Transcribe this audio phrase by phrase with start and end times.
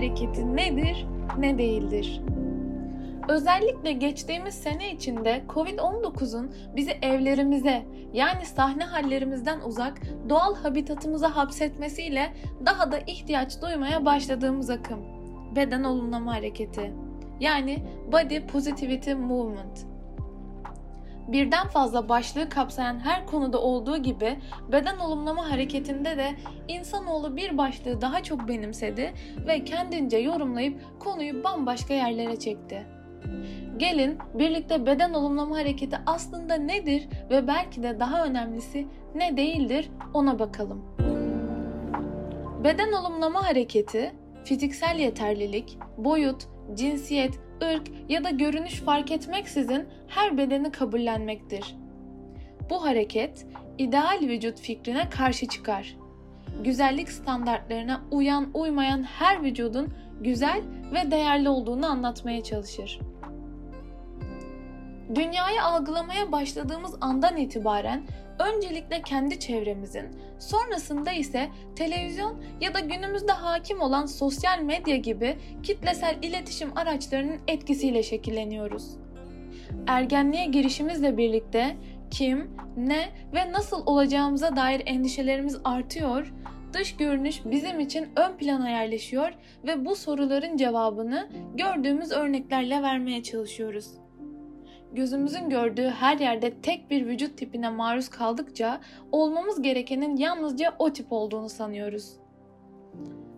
[0.00, 1.06] hareketi nedir,
[1.38, 2.20] ne değildir?
[3.28, 7.82] Özellikle geçtiğimiz sene içinde Covid-19'un bizi evlerimize
[8.12, 12.32] yani sahne hallerimizden uzak doğal habitatımıza hapsetmesiyle
[12.66, 15.00] daha da ihtiyaç duymaya başladığımız akım.
[15.56, 16.92] Beden olumlama hareketi.
[17.40, 19.86] Yani Body Positivity Movement
[21.32, 24.38] birden fazla başlığı kapsayan her konuda olduğu gibi
[24.72, 26.34] beden olumlama hareketinde de
[26.68, 29.14] insanoğlu bir başlığı daha çok benimsedi
[29.46, 32.86] ve kendince yorumlayıp konuyu bambaşka yerlere çekti.
[33.76, 40.38] Gelin birlikte beden olumlama hareketi aslında nedir ve belki de daha önemlisi ne değildir ona
[40.38, 40.84] bakalım.
[42.64, 44.12] Beden olumlama hareketi
[44.44, 51.76] fiziksel yeterlilik, boyut, cinsiyet, ırk ya da görünüş fark etmeksizin her bedeni kabullenmektir.
[52.70, 53.46] Bu hareket
[53.78, 55.96] ideal vücut fikrine karşı çıkar.
[56.64, 59.88] Güzellik standartlarına uyan uymayan her vücudun
[60.20, 60.62] güzel
[60.94, 62.98] ve değerli olduğunu anlatmaya çalışır.
[65.14, 68.02] Dünyayı algılamaya başladığımız andan itibaren
[68.38, 70.08] öncelikle kendi çevremizin,
[70.38, 78.02] sonrasında ise televizyon ya da günümüzde hakim olan sosyal medya gibi kitlesel iletişim araçlarının etkisiyle
[78.02, 78.90] şekilleniyoruz.
[79.86, 81.76] Ergenliğe girişimizle birlikte
[82.10, 86.32] kim, ne ve nasıl olacağımıza dair endişelerimiz artıyor,
[86.72, 89.32] dış görünüş bizim için ön plana yerleşiyor
[89.66, 93.99] ve bu soruların cevabını gördüğümüz örneklerle vermeye çalışıyoruz
[94.94, 98.80] gözümüzün gördüğü her yerde tek bir vücut tipine maruz kaldıkça
[99.12, 102.12] olmamız gerekenin yalnızca o tip olduğunu sanıyoruz.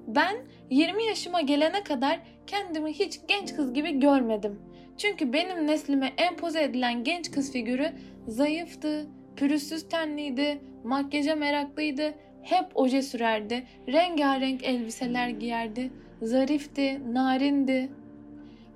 [0.07, 0.37] Ben
[0.71, 4.61] 20 yaşıma gelene kadar kendimi hiç genç kız gibi görmedim.
[4.99, 7.93] Çünkü benim neslime empoze edilen genç kız figürü
[8.29, 15.91] zayıftı, pürüzsüz tenliydi, makyaja meraklıydı, hep oje sürerdi, rengarenk elbiseler giyerdi,
[16.23, 17.91] zarifti, narindi.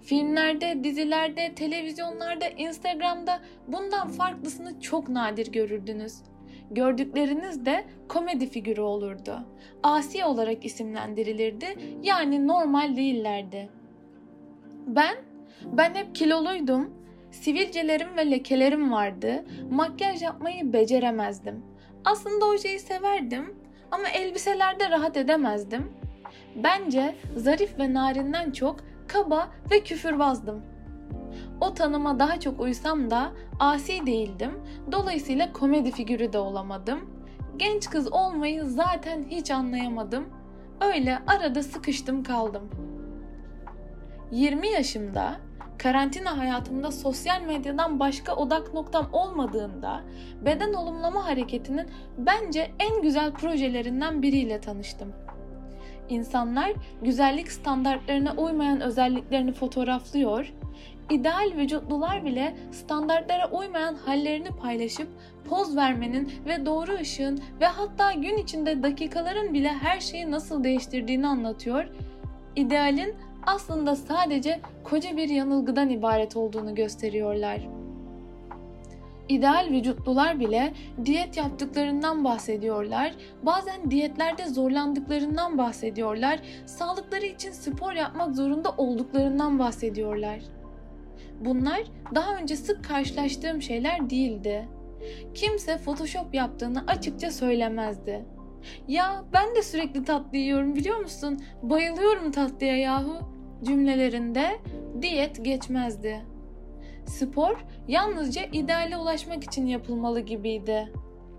[0.06, 6.14] Filmlerde, dizilerde, televizyonlarda, Instagram'da bundan farklısını çok nadir görürdünüz.
[6.70, 9.38] Gördükleriniz de komedi figürü olurdu.
[9.82, 11.66] Asi olarak isimlendirilirdi
[12.02, 13.68] yani normal değillerdi.
[14.86, 15.16] Ben,
[15.64, 16.94] ben hep kiloluydum.
[17.30, 19.44] Sivilcelerim ve lekelerim vardı.
[19.70, 21.64] Makyaj yapmayı beceremezdim.
[22.04, 23.54] Aslında ojeyi severdim
[23.90, 25.92] ama elbiselerde rahat edemezdim.
[26.56, 28.76] Bence zarif ve narinden çok
[29.08, 30.62] kaba ve küfürbazdım.
[31.60, 34.50] O tanıma daha çok uysam da asi değildim.
[34.92, 37.10] Dolayısıyla komedi figürü de olamadım.
[37.56, 40.24] Genç kız olmayı zaten hiç anlayamadım.
[40.80, 42.70] Öyle arada sıkıştım kaldım.
[44.30, 45.36] 20 yaşımda
[45.78, 50.00] karantina hayatımda sosyal medyadan başka odak noktam olmadığında
[50.44, 51.86] beden olumlama hareketinin
[52.18, 55.12] bence en güzel projelerinden biriyle tanıştım.
[56.08, 56.72] İnsanlar
[57.02, 60.52] güzellik standartlarına uymayan özelliklerini fotoğraflıyor,
[61.10, 65.08] ideal vücutlular bile standartlara uymayan hallerini paylaşıp
[65.48, 71.26] poz vermenin ve doğru ışığın ve hatta gün içinde dakikaların bile her şeyi nasıl değiştirdiğini
[71.26, 71.84] anlatıyor.
[72.56, 73.14] İdealin
[73.46, 77.75] aslında sadece koca bir yanılgıdan ibaret olduğunu gösteriyorlar.
[79.28, 80.72] İdeal vücutlular bile
[81.04, 83.14] diyet yaptıklarından bahsediyorlar.
[83.42, 86.40] Bazen diyetlerde zorlandıklarından bahsediyorlar.
[86.66, 90.40] Sağlıkları için spor yapmak zorunda olduklarından bahsediyorlar.
[91.40, 91.82] Bunlar
[92.14, 94.68] daha önce sık karşılaştığım şeyler değildi.
[95.34, 98.24] Kimse Photoshop yaptığını açıkça söylemezdi.
[98.88, 101.40] Ya ben de sürekli tatlı yiyorum biliyor musun?
[101.62, 103.18] Bayılıyorum tatlıya yahu
[103.64, 104.58] cümlelerinde
[105.02, 106.35] diyet geçmezdi.
[107.06, 110.92] Spor yalnızca ideale ulaşmak için yapılmalı gibiydi.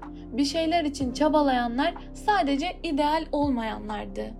[0.07, 4.33] Bir şeyler için çabalayanlar sadece ideal olmayanlardı.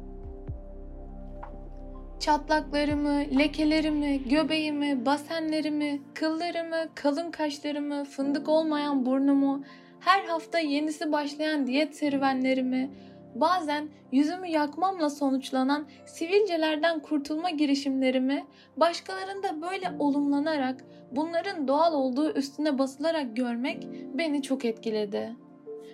[2.20, 9.64] Çatlaklarımı, lekelerimi, göbeğimi, basenlerimi, kıllarımı, kalın kaşlarımı, fındık olmayan burnumu,
[10.00, 12.92] her hafta yenisi başlayan diyet serüvenlerimi,
[13.36, 18.46] bazen yüzümü yakmamla sonuçlanan sivilcelerden kurtulma girişimlerimi
[18.78, 25.36] başkalarında böyle olumlanarak bunların doğal olduğu üstüne basılarak görmek beni çok etkiledi.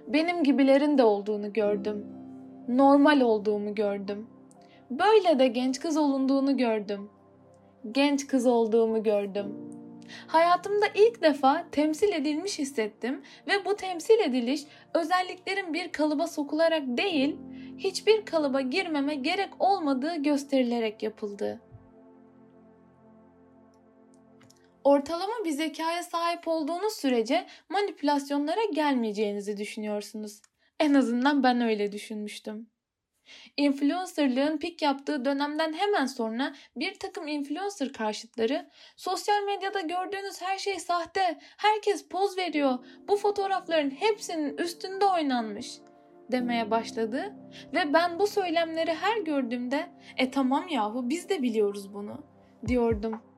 [0.08, 2.06] Benim gibilerin de olduğunu gördüm.
[2.68, 4.28] Normal olduğumu gördüm.
[4.92, 7.10] Böyle de genç kız olunduğunu gördüm.
[7.92, 9.74] Genç kız olduğumu gördüm.
[10.28, 14.64] Hayatımda ilk defa temsil edilmiş hissettim ve bu temsil ediliş
[14.94, 17.38] özelliklerin bir kalıba sokularak değil,
[17.78, 21.60] hiçbir kalıba girmeme gerek olmadığı gösterilerek yapıldı.
[24.84, 30.42] Ortalama bir zekaya sahip olduğunuz sürece manipülasyonlara gelmeyeceğinizi düşünüyorsunuz.
[30.80, 32.70] En azından ben öyle düşünmüştüm.
[33.58, 40.80] Influencerlığın pik yaptığı dönemden hemen sonra bir takım influencer karşıtları sosyal medyada gördüğünüz her şey
[40.80, 42.78] sahte, herkes poz veriyor,
[43.08, 45.68] bu fotoğrafların hepsinin üstünde oynanmış
[46.32, 47.34] demeye başladı
[47.74, 52.24] ve ben bu söylemleri her gördüğümde e tamam yahu biz de biliyoruz bunu
[52.68, 53.33] diyordum.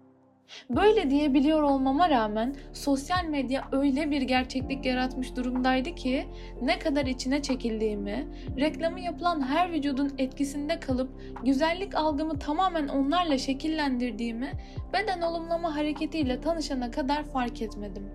[0.70, 6.26] Böyle diyebiliyor olmama rağmen sosyal medya öyle bir gerçeklik yaratmış durumdaydı ki
[6.62, 8.28] ne kadar içine çekildiğimi,
[8.58, 11.10] reklamı yapılan her vücudun etkisinde kalıp
[11.44, 14.52] güzellik algımı tamamen onlarla şekillendirdiğimi
[14.94, 18.10] beden olumlama hareketiyle tanışana kadar fark etmedim.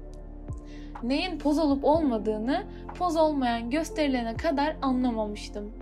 [1.02, 2.62] Neyin poz olup olmadığını
[2.98, 5.72] poz olmayan gösterilene kadar anlamamıştım.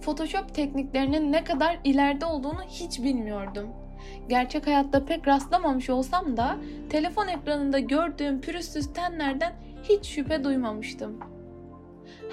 [0.00, 3.83] Photoshop tekniklerinin ne kadar ileride olduğunu hiç bilmiyordum.''
[4.28, 6.56] Gerçek hayatta pek rastlamamış olsam da
[6.90, 9.52] telefon ekranında gördüğüm pürüzsüz tenlerden
[9.82, 11.20] hiç şüphe duymamıştım.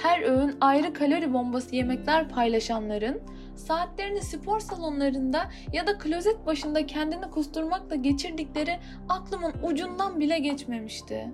[0.03, 3.21] Her öğün ayrı kalori bombası yemekler paylaşanların
[3.55, 8.79] saatlerini spor salonlarında ya da klozet başında kendini kusturmakla geçirdikleri
[9.09, 11.31] aklımın ucundan bile geçmemişti.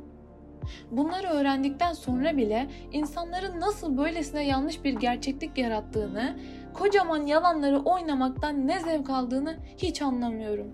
[0.91, 6.37] Bunları öğrendikten sonra bile insanların nasıl böylesine yanlış bir gerçeklik yarattığını
[6.79, 10.67] kocaman yalanları oynamaktan ne zevk aldığını hiç anlamıyorum.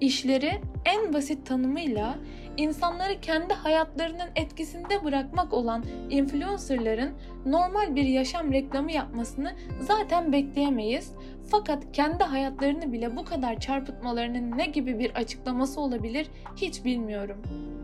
[0.00, 2.18] İşleri en basit tanımıyla
[2.56, 7.10] insanları kendi hayatlarının etkisinde bırakmak olan influencerların
[7.46, 11.12] normal bir yaşam reklamı yapmasını zaten bekleyemeyiz.
[11.50, 17.74] Fakat kendi hayatlarını bile bu kadar çarpıtmalarının ne gibi bir açıklaması olabilir hiç bilmiyorum.''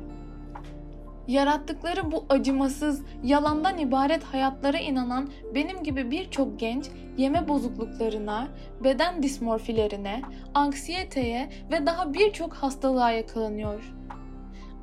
[1.30, 8.48] Yarattıkları bu acımasız, yalandan ibaret hayatlara inanan benim gibi birçok genç yeme bozukluklarına,
[8.84, 10.22] beden dismorfilerine,
[10.54, 13.94] anksiyeteye ve daha birçok hastalığa yakalanıyor.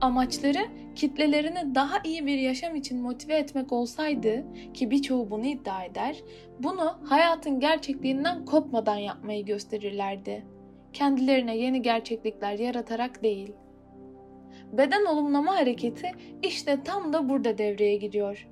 [0.02, 6.18] Amaçları kitlelerini daha iyi bir yaşam için motive etmek olsaydı ki birçoğu bunu iddia eder,
[6.60, 10.46] bunu hayatın gerçekliğinden kopmadan yapmayı gösterirlerdi.
[10.94, 13.67] Kendilerine yeni gerçeklikler yaratarak değil.''
[14.72, 16.12] Beden olumlama hareketi
[16.44, 18.48] işte tam da burada devreye giriyor.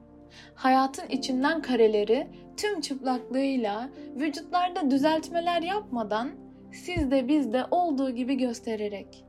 [0.56, 6.30] Hayatın içinden kareleri tüm çıplaklığıyla vücutlarda düzeltmeler yapmadan
[6.72, 9.26] sizde bizde olduğu gibi göstererek.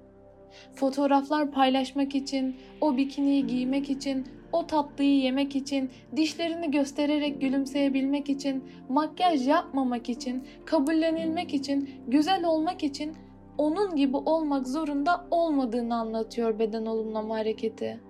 [0.75, 8.65] Fotoğraflar paylaşmak için, o bikiniyi giymek için, o tatlıyı yemek için, dişlerini göstererek gülümseyebilmek için,
[8.89, 13.17] makyaj yapmamak için, kabullenilmek için, güzel olmak için
[13.59, 18.01] onun gibi olmak zorunda olmadığını anlatıyor beden olumlama hareketi.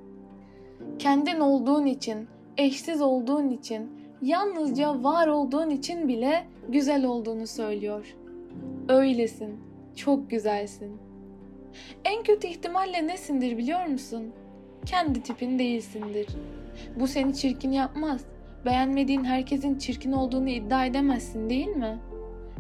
[0.99, 3.91] Kendin olduğun için, eşsiz olduğun için,
[4.23, 8.17] yalnızca var olduğun için bile güzel olduğunu söylüyor.
[8.89, 9.61] Öylesin,
[9.97, 10.97] çok güzelsin.
[12.05, 14.33] En kötü ihtimalle nesindir biliyor musun?
[14.87, 16.27] Kendi tipin değilsindir.
[17.01, 18.25] Bu seni çirkin yapmaz.
[18.65, 21.99] Beğenmediğin herkesin çirkin olduğunu iddia edemezsin değil mi?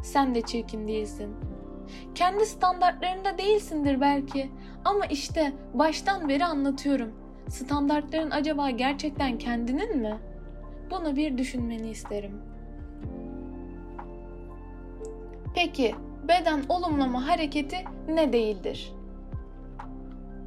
[0.03, 1.45] Sen de çirkin değilsin.''
[2.15, 4.50] Kendi standartlarında değilsindir belki
[4.85, 7.12] ama işte baştan beri anlatıyorum.
[7.49, 10.19] Standartların acaba gerçekten kendinin mi?
[10.91, 12.41] Bunu bir düşünmeni isterim.
[15.55, 15.95] Peki
[16.28, 17.76] beden olumlama hareketi
[18.09, 18.96] ne değildir?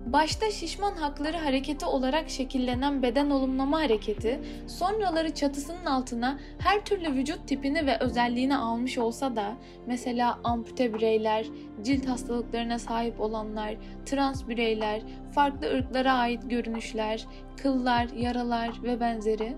[0.06, 7.48] Başta şişman hakları hareketi olarak şekillenen beden olumlama hareketi, sonraları çatısının altına her türlü vücut
[7.48, 9.56] tipini ve özelliğini almış olsa da
[9.88, 11.46] mesela ampute bireyler,
[11.82, 13.76] cilt hastalıklarına sahip olanlar,
[14.06, 15.02] trans bireyler,
[15.32, 17.26] farklı ırklara ait görünüşler,
[17.58, 19.58] kıllar, yaralar ve benzeri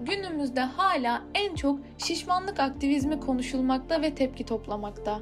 [0.00, 5.20] günümüzde hala en çok şişmanlık aktivizmi konuşulmakta ve tepki toplamakta.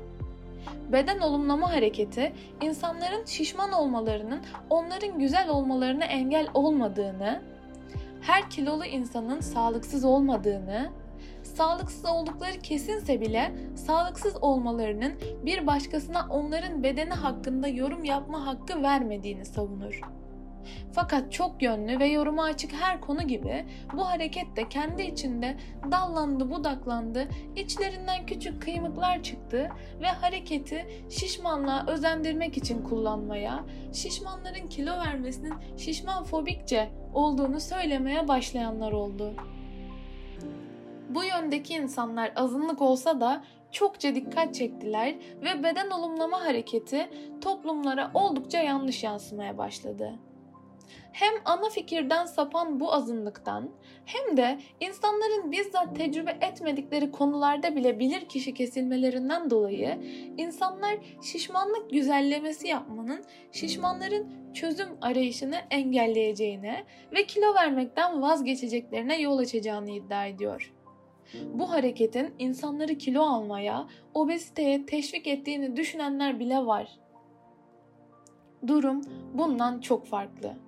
[0.93, 4.41] Beden olumlama hareketi insanların şişman olmalarının
[4.71, 7.43] onların güzel olmalarına engel olmadığını,
[8.21, 10.91] her kilolu insanın sağlıksız olmadığını,
[11.43, 15.13] sağlıksız oldukları kesinse bile sağlıksız olmalarının
[15.45, 20.01] bir başkasına onların bedeni hakkında yorum yapma hakkı vermediğini savunur.
[20.93, 25.57] Fakat çok yönlü ve yoruma açık her konu gibi bu hareket de kendi içinde
[25.91, 29.69] dallandı budaklandı, içlerinden küçük kıymıklar çıktı
[30.01, 39.35] ve hareketi şişmanlığa özendirmek için kullanmaya, şişmanların kilo vermesinin şişman fobikçe olduğunu söylemeye başlayanlar oldu.
[41.09, 48.59] Bu yöndeki insanlar azınlık olsa da çokça dikkat çektiler ve beden olumlama hareketi toplumlara oldukça
[48.59, 50.19] yanlış yansımaya başladı
[51.15, 53.71] hem ana fikirden sapan bu azınlıktan
[54.05, 59.99] hem de insanların bizzat tecrübe etmedikleri konularda bile bilir kişi kesilmelerinden dolayı
[60.39, 70.27] insanlar şişmanlık güzellemesi yapmanın şişmanların çözüm arayışını engelleyeceğine ve kilo vermekten vazgeçeceklerine yol açacağını iddia
[70.27, 70.73] ediyor.
[71.55, 76.99] Bu hareketin insanları kilo almaya, obeziteye teşvik ettiğini düşünenler bile var.
[78.67, 79.01] Durum
[79.35, 80.64] bundan çok farklı.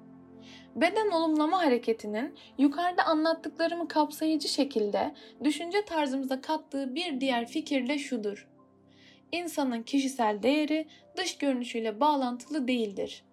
[0.76, 8.48] Beden olumlama hareketinin yukarıda anlattıklarımı kapsayıcı şekilde düşünce tarzımıza kattığı bir diğer fikir de şudur.
[9.32, 10.86] İnsanın kişisel değeri
[11.16, 13.24] dış görünüşüyle bağlantılı değildir.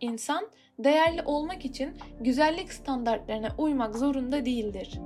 [0.00, 5.00] İnsan değerli olmak için güzellik standartlarına uymak zorunda değildir.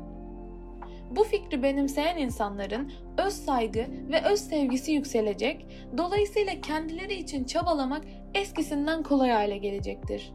[1.11, 5.67] Bu fikri benimseyen insanların öz saygı ve öz sevgisi yükselecek,
[5.99, 10.33] dolayısıyla kendileri için çabalamak eskisinden kolay hale gelecektir.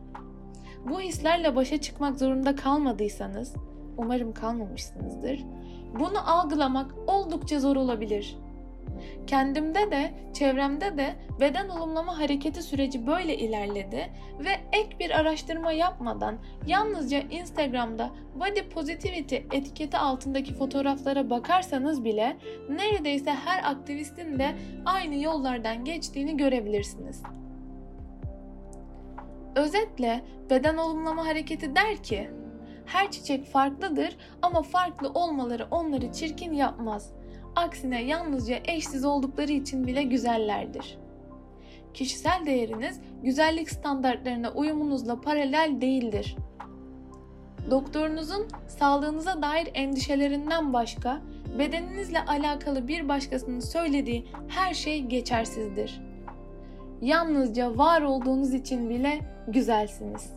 [0.89, 3.54] Bu hislerle başa çıkmak zorunda kalmadıysanız,
[3.98, 5.39] umarım kalmamışsınızdır,
[6.00, 8.38] bunu algılamak oldukça zor olabilir.
[9.27, 16.36] Kendimde de, çevremde de beden olumlama hareketi süreci böyle ilerledi ve ek bir araştırma yapmadan
[16.68, 22.38] yalnızca Instagram'da body positivity etiketi altındaki fotoğraflara bakarsanız bile
[22.70, 27.24] neredeyse her aktivistin de aynı yollardan geçtiğini görebilirsiniz.
[29.55, 32.29] Özetle beden olumlama hareketi der ki,
[32.85, 37.13] her çiçek farklıdır ama farklı olmaları onları çirkin yapmaz.
[37.55, 40.97] Aksine yalnızca eşsiz oldukları için bile güzellerdir.
[41.93, 46.35] Kişisel değeriniz güzellik standartlarına uyumunuzla paralel değildir.
[47.71, 51.21] Doktorunuzun sağlığınıza dair endişelerinden başka
[51.59, 56.01] bedeninizle alakalı bir başkasının söylediği her şey geçersizdir.
[57.05, 60.29] Yalnızca var olduğunuz için bile güzelsiniz.